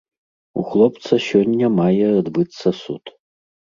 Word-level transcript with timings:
У 0.61 0.65
хлопца 0.71 1.21
сёння 1.29 1.71
мае 1.79 2.07
адбыцца 2.21 2.79
суд. 2.83 3.19